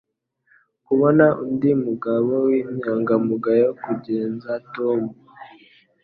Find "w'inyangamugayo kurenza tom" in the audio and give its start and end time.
2.45-5.01